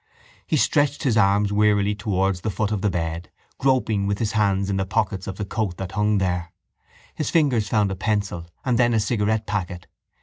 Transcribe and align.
He 0.47 0.57
stretched 0.57 1.03
his 1.03 1.15
arm 1.15 1.43
wearily 1.51 1.93
towards 1.93 2.41
the 2.41 2.49
foot 2.49 2.71
of 2.71 2.81
the 2.81 2.89
bed, 2.89 3.29
groping 3.59 4.07
with 4.07 4.17
his 4.17 4.31
hand 4.31 4.67
in 4.67 4.77
the 4.77 4.83
pockets 4.87 5.27
of 5.27 5.37
the 5.37 5.45
coat 5.45 5.77
that 5.77 5.91
hung 5.91 6.17
there. 6.17 6.51
His 7.13 7.29
fingers 7.29 7.69
found 7.69 7.91
a 7.91 7.95
pencil 7.95 8.47
and 8.65 8.79
then 8.79 8.95
a 8.95 8.99
cigarette 8.99 9.45
packet. 9.45 9.85